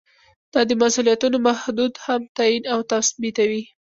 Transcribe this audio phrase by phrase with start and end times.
[0.53, 3.63] دا د مسؤلیتونو حدود هم تعین او تثبیتوي.